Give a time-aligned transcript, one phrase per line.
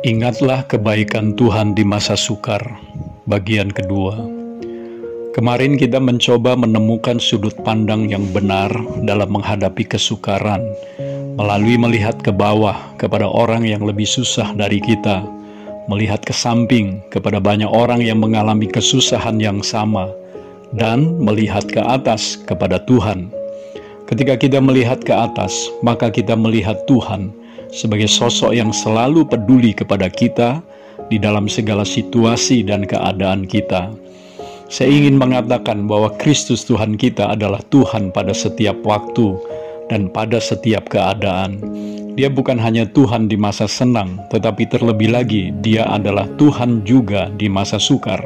[0.00, 2.64] Ingatlah kebaikan Tuhan di masa sukar.
[3.28, 4.16] Bagian kedua.
[5.36, 8.72] Kemarin kita mencoba menemukan sudut pandang yang benar
[9.04, 10.64] dalam menghadapi kesukaran
[11.36, 15.20] melalui melihat ke bawah kepada orang yang lebih susah dari kita,
[15.84, 20.08] melihat ke samping kepada banyak orang yang mengalami kesusahan yang sama,
[20.72, 23.28] dan melihat ke atas kepada Tuhan.
[24.08, 27.36] Ketika kita melihat ke atas, maka kita melihat Tuhan
[27.70, 30.62] sebagai sosok yang selalu peduli kepada kita
[31.10, 33.90] di dalam segala situasi dan keadaan kita.
[34.70, 39.34] Saya ingin mengatakan bahwa Kristus Tuhan kita adalah Tuhan pada setiap waktu
[39.90, 41.58] dan pada setiap keadaan.
[42.14, 47.50] Dia bukan hanya Tuhan di masa senang, tetapi terlebih lagi Dia adalah Tuhan juga di
[47.50, 48.22] masa sukar.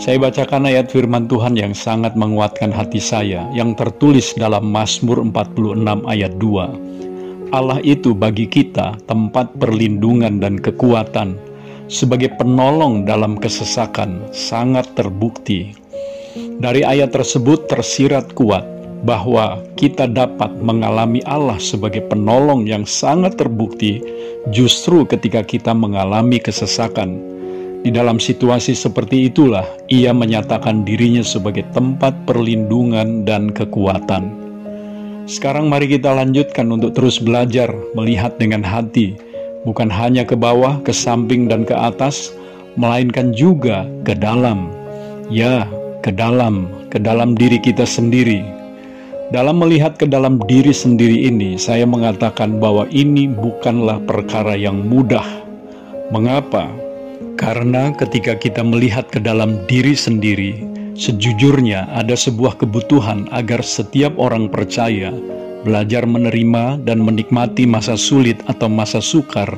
[0.00, 6.08] Saya bacakan ayat firman Tuhan yang sangat menguatkan hati saya yang tertulis dalam Mazmur 46
[6.08, 6.99] ayat 2.
[7.50, 11.34] Allah itu bagi kita tempat perlindungan dan kekuatan
[11.90, 15.74] sebagai penolong dalam kesesakan sangat terbukti.
[16.62, 18.62] Dari ayat tersebut tersirat kuat
[19.02, 23.98] bahwa kita dapat mengalami Allah sebagai penolong yang sangat terbukti
[24.54, 27.18] justru ketika kita mengalami kesesakan.
[27.80, 34.49] Di dalam situasi seperti itulah ia menyatakan dirinya sebagai tempat perlindungan dan kekuatan.
[35.30, 39.14] Sekarang mari kita lanjutkan untuk terus belajar melihat dengan hati,
[39.62, 42.34] bukan hanya ke bawah, ke samping, dan ke atas,
[42.74, 44.74] melainkan juga ke dalam.
[45.30, 45.70] Ya,
[46.02, 48.42] ke dalam, ke dalam diri kita sendiri.
[49.30, 55.46] Dalam melihat ke dalam diri sendiri ini, saya mengatakan bahwa ini bukanlah perkara yang mudah.
[56.10, 56.66] Mengapa?
[57.38, 60.66] Karena ketika kita melihat ke dalam diri sendiri,
[61.00, 65.08] Sejujurnya, ada sebuah kebutuhan agar setiap orang percaya
[65.64, 69.48] belajar menerima dan menikmati masa sulit atau masa sukar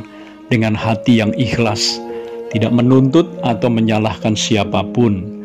[0.54, 1.98] dengan hati yang ikhlas,
[2.54, 5.42] tidak menuntut atau menyalahkan siapa pun.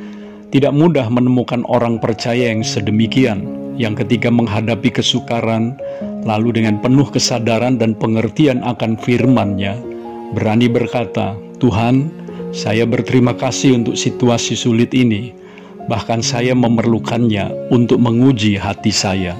[0.53, 5.81] Tidak mudah menemukan orang percaya yang sedemikian, yang ketika menghadapi kesukaran,
[6.29, 9.73] lalu dengan penuh kesadaran dan pengertian akan firman-Nya,
[10.37, 12.13] berani berkata, Tuhan,
[12.53, 15.46] saya berterima kasih untuk situasi sulit ini
[15.87, 19.33] bahkan saya memerlukannya untuk menguji hati saya.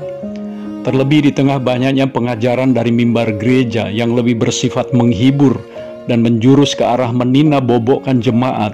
[0.88, 5.59] Terlebih di tengah banyaknya pengajaran dari mimbar gereja yang lebih bersifat menghibur
[6.08, 8.72] dan menjurus ke arah menina bobokkan jemaat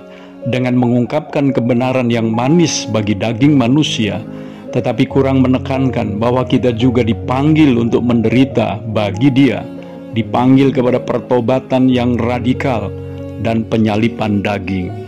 [0.53, 4.21] dengan mengungkapkan kebenaran yang manis bagi daging manusia,
[4.77, 9.65] tetapi kurang menekankan bahwa kita juga dipanggil untuk menderita bagi Dia,
[10.13, 12.93] dipanggil kepada pertobatan yang radikal
[13.41, 15.02] dan penyalipan daging.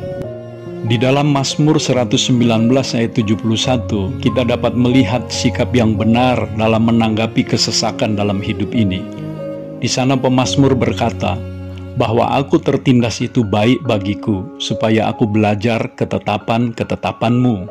[0.85, 8.13] Di dalam Mazmur 119 ayat 71, kita dapat melihat sikap yang benar dalam menanggapi kesesakan
[8.13, 9.01] dalam hidup ini.
[9.81, 11.41] Di sana pemazmur berkata,
[11.97, 17.66] bahwa aku tertindas itu baik bagiku, supaya aku belajar ketetapan-ketetapanmu.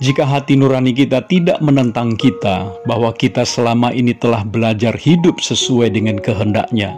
[0.00, 5.92] Jika hati nurani kita tidak menentang kita, bahwa kita selama ini telah belajar hidup sesuai
[5.92, 6.96] dengan kehendaknya,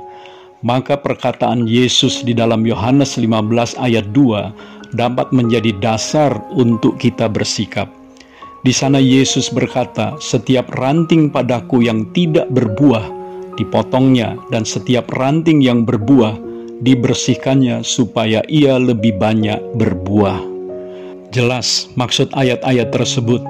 [0.63, 7.89] maka perkataan Yesus di dalam Yohanes 15 ayat 2 dapat menjadi dasar untuk kita bersikap.
[8.63, 13.11] Di sana Yesus berkata, "Setiap ranting padaku yang tidak berbuah
[13.59, 16.39] dipotongnya, dan setiap ranting yang berbuah
[16.79, 20.39] dibersihkannya, supaya ia lebih banyak berbuah."
[21.35, 23.43] Jelas, maksud ayat-ayat tersebut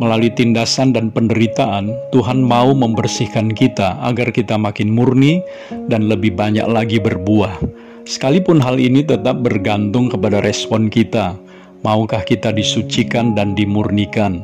[0.00, 5.44] melalui tindasan dan penderitaan, Tuhan mau membersihkan kita agar kita makin murni
[5.90, 7.60] dan lebih banyak lagi berbuah.
[8.08, 11.36] Sekalipun hal ini tetap bergantung kepada respon kita,
[11.84, 14.40] maukah kita disucikan dan dimurnikan.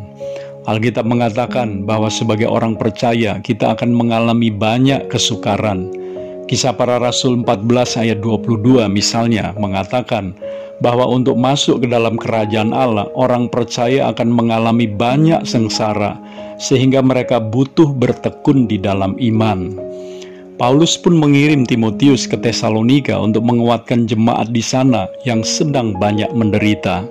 [0.67, 5.89] Alkitab mengatakan bahwa sebagai orang percaya kita akan mengalami banyak kesukaran.
[6.51, 10.35] Kisah para Rasul 14 ayat 22 misalnya mengatakan
[10.83, 16.19] bahwa untuk masuk ke dalam kerajaan Allah, orang percaya akan mengalami banyak sengsara
[16.61, 19.86] sehingga mereka butuh bertekun di dalam iman.
[20.57, 27.05] Paulus pun mengirim Timotius ke Tesalonika untuk menguatkan jemaat di sana yang sedang banyak menderita.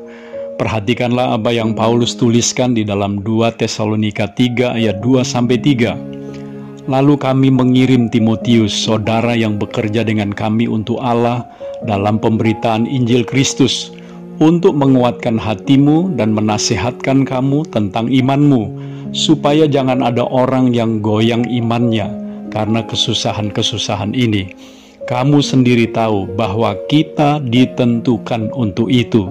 [0.58, 6.90] Perhatikanlah apa yang Paulus tuliskan di dalam 2 Tesalonika 3 ayat 2 sampai 3.
[6.90, 11.46] Lalu kami mengirim Timotius, saudara yang bekerja dengan kami untuk Allah
[11.86, 13.94] dalam pemberitaan Injil Kristus,
[14.42, 18.74] untuk menguatkan hatimu dan menasehatkan kamu tentang imanmu,
[19.14, 22.25] supaya jangan ada orang yang goyang imannya
[22.56, 24.56] karena kesusahan-kesusahan ini.
[25.06, 29.28] Kamu sendiri tahu bahwa kita ditentukan untuk itu.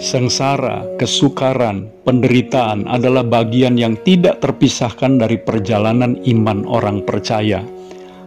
[0.00, 7.60] Sengsara, kesukaran, penderitaan adalah bagian yang tidak terpisahkan dari perjalanan iman orang percaya.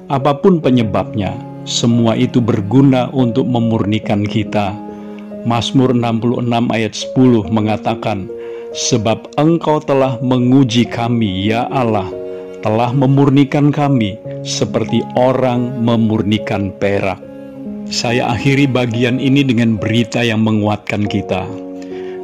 [0.07, 1.33] Apa pun penyebabnya,
[1.65, 4.77] semua itu berguna untuk memurnikan kita.
[5.43, 8.29] Mazmur 66 ayat 10 mengatakan,
[8.73, 12.22] Sebab engkau telah menguji kami, ya Allah,
[12.63, 14.15] telah memurnikan kami
[14.47, 17.19] seperti orang memurnikan perak.
[17.91, 21.43] Saya akhiri bagian ini dengan berita yang menguatkan kita.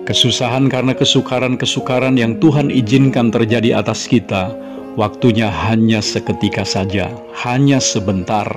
[0.07, 4.49] Kesusahan karena kesukaran-kesukaran yang Tuhan izinkan terjadi atas kita,
[4.95, 7.11] waktunya hanya seketika saja,
[7.45, 8.47] hanya sebentar.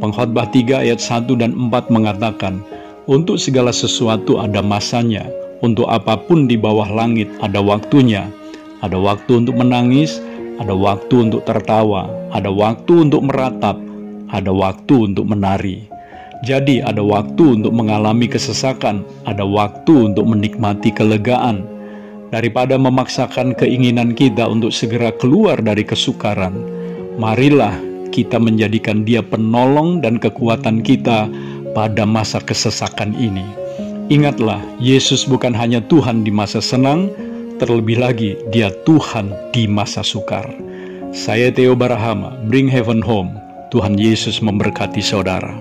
[0.00, 2.62] Pengkhotbah 3 ayat 1 dan 4 mengatakan,
[3.10, 5.26] Untuk segala sesuatu ada masanya,
[5.60, 8.30] untuk apa pun di bawah langit ada waktunya.
[8.80, 10.16] Ada waktu untuk menangis,
[10.60, 13.80] ada waktu untuk tertawa, ada waktu untuk meratap,
[14.28, 15.88] ada waktu untuk menari.
[16.44, 21.64] Jadi ada waktu untuk mengalami kesesakan, ada waktu untuk menikmati kelegaan.
[22.30, 26.54] Daripada memaksakan keinginan kita untuk segera keluar dari kesukaran,
[27.16, 27.74] marilah
[28.14, 31.26] kita menjadikan dia penolong dan kekuatan kita
[31.72, 33.44] pada masa kesesakan ini.
[34.10, 37.10] Ingatlah, Yesus bukan hanya Tuhan di masa senang,
[37.60, 40.48] terlebih lagi dia Tuhan di masa sukar.
[41.12, 43.36] Saya Theo Barahama, Bring Heaven Home.
[43.68, 45.52] Tuhan Yesus memberkati saudara.